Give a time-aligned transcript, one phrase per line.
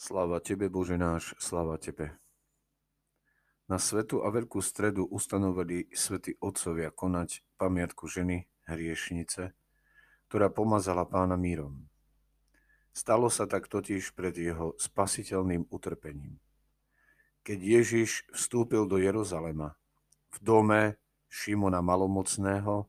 [0.00, 2.16] Sláva Tebe, Bože náš, sláva Tebe.
[3.68, 9.52] Na svetu a veľkú stredu ustanovili svätí otcovia konať pamiatku ženy, hriešnice,
[10.24, 11.84] ktorá pomazala pána mírom.
[12.96, 16.40] Stalo sa tak totiž pred jeho spasiteľným utrpením.
[17.44, 19.76] Keď Ježiš vstúpil do Jeruzalema,
[20.32, 20.96] v dome
[21.28, 22.88] Šimona Malomocného,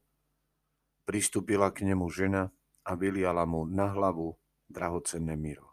[1.03, 2.55] pristúpila k nemu žena
[2.87, 4.39] a vyliala mu na hlavu
[4.71, 5.70] drahocenné míro.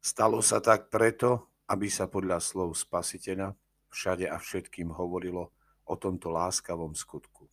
[0.00, 3.52] Stalo sa tak preto, aby sa podľa slov spasiteľa
[3.92, 5.52] všade a všetkým hovorilo
[5.84, 7.52] o tomto láskavom skutku.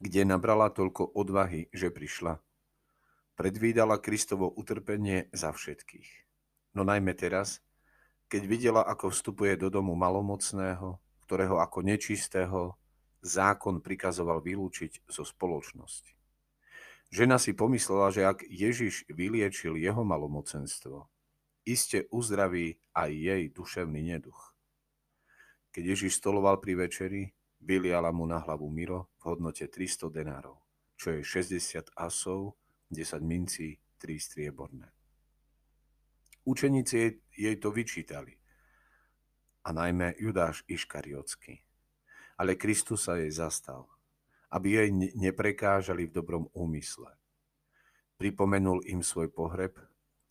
[0.00, 2.40] Kde nabrala toľko odvahy, že prišla.
[3.36, 6.08] Predvídala Kristovo utrpenie za všetkých.
[6.72, 7.60] No najmä teraz,
[8.32, 10.96] keď videla, ako vstupuje do domu malomocného,
[11.28, 12.80] ktorého ako nečistého
[13.20, 16.16] zákon prikazoval vylúčiť zo spoločnosti.
[17.12, 21.11] Žena si pomyslela, že ak Ježiš vyliečil jeho malomocenstvo,
[21.64, 24.54] iste uzdraví aj jej duševný neduch.
[25.72, 27.22] Keď Ježiš stoloval pri večeri,
[27.62, 30.60] vyliala mu na hlavu miro v hodnote 300 denárov,
[30.98, 32.58] čo je 60 asov,
[32.92, 34.90] 10 mincí, 3 strieborné.
[36.44, 38.42] Učeníci jej, jej to vyčítali,
[39.62, 41.62] a najmä Judáš Iškariotsky.
[42.38, 43.86] Ale Kristus sa jej zastal,
[44.50, 47.14] aby jej neprekážali v dobrom úmysle.
[48.18, 49.78] Pripomenul im svoj pohreb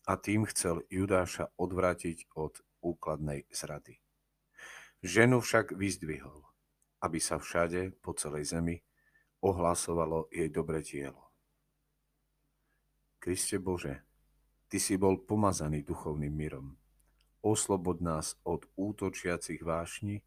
[0.07, 4.01] a tým chcel Judáša odvrátiť od úkladnej zrady.
[5.01, 6.45] Ženu však vyzdvihol,
[7.01, 8.81] aby sa všade po celej zemi
[9.41, 11.33] ohlasovalo jej dobre dielo.
[13.21, 14.05] Kriste Bože,
[14.71, 16.79] Ty si bol pomazaný duchovným mirom.
[17.43, 20.23] Oslobod nás od útočiacich vášni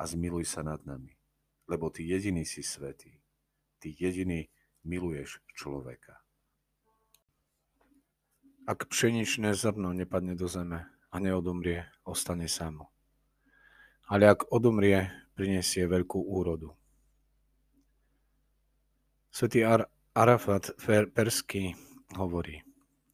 [0.00, 1.12] a zmiluj sa nad nami,
[1.68, 3.20] lebo Ty jediný si svetý.
[3.78, 4.48] Ty jediný
[4.86, 6.25] miluješ človeka.
[8.66, 12.90] Ak pšeničné zrno nepadne do zeme a neodomrie, ostane samo.
[14.10, 15.06] Ale ak odomrie,
[15.38, 16.74] prinesie veľkú úrodu.
[19.30, 19.86] Svetý Ar-
[20.18, 20.74] Arafat
[21.14, 21.78] Persky
[22.18, 22.66] hovorí,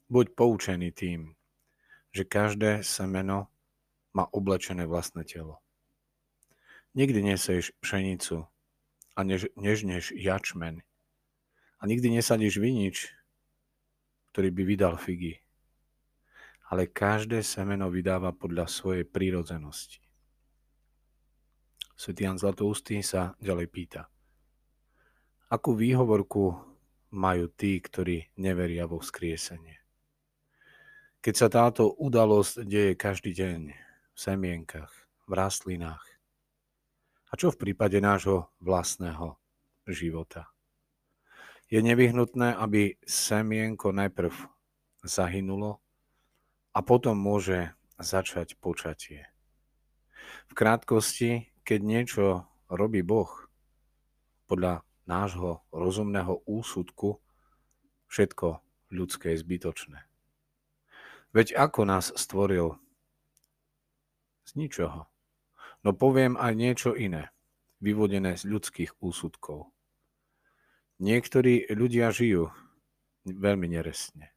[0.08, 1.36] buď poučený tým,
[2.16, 3.52] že každé semeno
[4.16, 5.60] má oblečené vlastné telo.
[6.96, 8.48] Nikdy neseješ pšenicu
[9.12, 10.80] a než, nežneš jačmen
[11.76, 13.12] a nikdy nesadíš vinič,
[14.32, 15.41] ktorý by vydal figy
[16.72, 20.00] ale každé semeno vydáva podľa svojej prírodzenosti.
[21.92, 24.08] Svetý Jan Zlatoustý sa ďalej pýta.
[25.52, 26.56] Akú výhovorku
[27.12, 29.84] majú tí, ktorí neveria vo vzkriesenie?
[31.20, 34.90] Keď sa táto udalosť deje každý deň v semienkach,
[35.28, 36.02] v rastlinách.
[37.28, 39.36] A čo v prípade nášho vlastného
[39.92, 40.48] života?
[41.68, 44.32] Je nevyhnutné, aby semienko najprv
[45.04, 45.81] zahynulo
[46.72, 49.28] a potom môže začať počatie.
[50.48, 52.24] V krátkosti, keď niečo
[52.72, 53.28] robí Boh
[54.48, 57.20] podľa nášho rozumného úsudku,
[58.08, 58.60] všetko
[58.92, 60.00] ľudské je zbytočné.
[61.32, 62.76] Veď ako nás stvoril?
[64.44, 65.08] Z ničoho.
[65.82, 67.32] No poviem aj niečo iné,
[67.80, 69.72] vyvodené z ľudských úsudkov.
[71.02, 72.52] Niektorí ľudia žijú
[73.26, 74.30] veľmi neresne,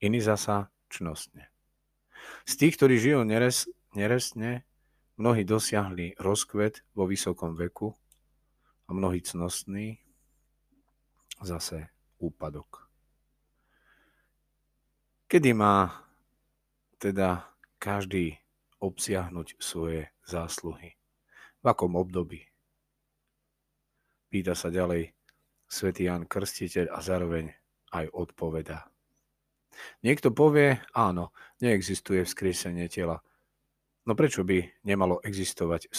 [0.00, 1.52] iní zasa čnostne.
[2.48, 4.64] Z tých, ktorí žijú neres, neresne,
[5.20, 7.92] mnohí dosiahli rozkvet vo vysokom veku
[8.88, 10.00] a mnohí cnostní
[11.44, 12.90] zase úpadok.
[15.30, 16.04] Kedy má
[16.98, 18.36] teda každý
[18.82, 20.98] obsiahnuť svoje zásluhy?
[21.60, 22.50] V akom období?
[24.26, 25.14] Pýta sa ďalej
[25.70, 27.46] svätý Jan Krstiteľ a zároveň
[27.94, 28.90] aj odpovedá.
[30.02, 33.22] Niekto povie, áno, neexistuje vzkriesenie tela.
[34.08, 35.92] No prečo by nemalo existovať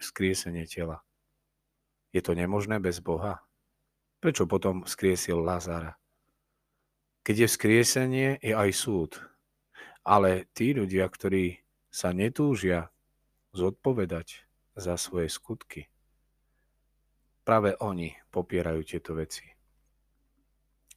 [0.00, 1.04] vzkriesenie tela?
[2.12, 3.44] Je to nemožné bez Boha?
[4.20, 5.96] Prečo potom vzkriesil Lazara?
[7.22, 9.10] Keď je vzkriesenie, je aj súd.
[10.02, 12.90] Ale tí ľudia, ktorí sa netúžia
[13.54, 14.42] zodpovedať
[14.74, 15.86] za svoje skutky,
[17.46, 19.46] práve oni popierajú tieto veci.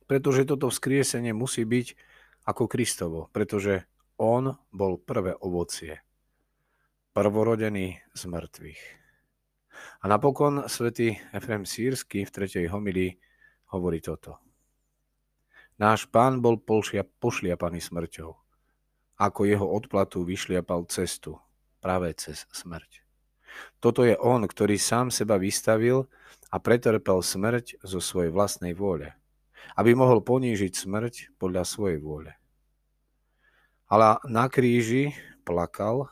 [0.05, 2.14] Pretože toto vzkriesenie musí byť
[2.45, 3.89] ako Kristovo, pretože
[4.21, 5.99] on bol prvé ovocie,
[7.11, 8.83] prvorodený z mŕtvych.
[9.75, 13.17] A napokon svätý Efrem Sírsky v tretej homilii
[13.75, 14.39] hovorí toto.
[15.75, 18.31] Náš pán bol polšia, pošliapaný smrťou.
[19.19, 21.35] Ako jeho odplatu vyšliapal cestu,
[21.83, 23.03] práve cez smrť.
[23.83, 26.07] Toto je on, ktorý sám seba vystavil
[26.51, 29.15] a pretrpel smrť zo svojej vlastnej vôle
[29.73, 32.31] aby mohol ponížiť smrť podľa svojej vôle.
[33.89, 36.09] Ale na kríži plakal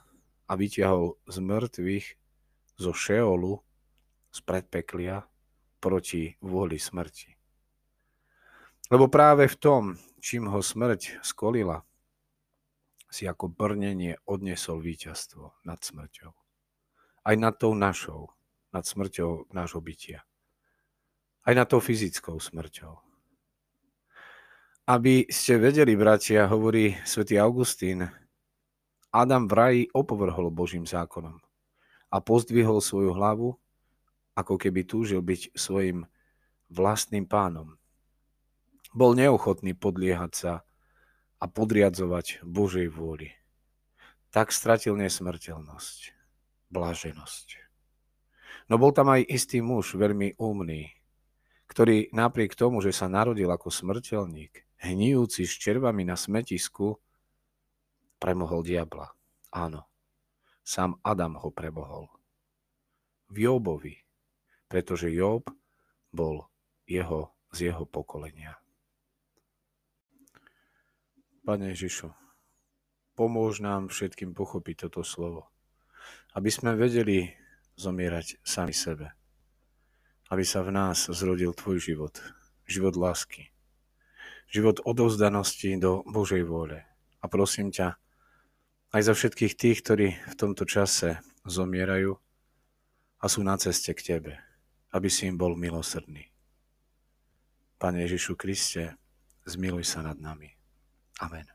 [0.50, 2.08] a vyťahol z mŕtvych
[2.78, 3.62] zo Šeolu,
[4.34, 5.26] z predpeklia,
[5.78, 7.36] proti vôli smrti.
[8.90, 9.84] Lebo práve v tom,
[10.24, 11.82] čím ho smrť skolila,
[13.14, 16.34] si ako brnenie odnesol víťazstvo nad smrťou.
[17.24, 18.34] Aj nad tou našou,
[18.74, 20.26] nad smrťou nášho bytia.
[21.46, 23.13] Aj nad tou fyzickou smrťou.
[24.84, 28.04] Aby ste vedeli, bratia, hovorí svätý Augustín,
[29.16, 31.40] Adam v raji opovrhol Božím zákonom
[32.12, 33.56] a pozdvihol svoju hlavu,
[34.36, 36.04] ako keby túžil byť svojim
[36.68, 37.80] vlastným pánom
[38.94, 40.54] bol neochotný podliehať sa
[41.42, 43.34] a podriadzovať Božej vôli.
[44.30, 46.00] Tak stratil nesmrteľnosť,
[46.70, 47.48] blaženosť.
[48.70, 50.94] No bol tam aj istý muž, veľmi umný,
[51.68, 57.00] ktorý napriek tomu, že sa narodil ako smrteľník, hnijúci s červami na smetisku,
[58.20, 59.16] premohol diabla.
[59.56, 59.88] Áno,
[60.68, 62.12] sám Adam ho premohol.
[63.32, 63.96] V Jobovi,
[64.68, 65.48] pretože Job
[66.12, 66.52] bol
[66.84, 68.58] jeho z jeho pokolenia.
[71.46, 72.10] Pane Ježišu,
[73.14, 75.54] pomôž nám všetkým pochopiť toto slovo,
[76.34, 77.30] aby sme vedeli
[77.78, 79.14] zomierať sami sebe,
[80.34, 82.16] aby sa v nás zrodil Tvoj život,
[82.66, 83.53] život lásky,
[84.50, 86.84] život odovzdanosti do Božej vôle.
[87.24, 87.96] A prosím ťa,
[88.94, 92.14] aj za všetkých tých, ktorí v tomto čase zomierajú
[93.20, 94.34] a sú na ceste k Tebe,
[94.94, 96.30] aby si im bol milosrdný.
[97.82, 98.96] Pane Ježišu Kriste,
[99.50, 100.54] zmiluj sa nad nami.
[101.20, 101.48] Amen.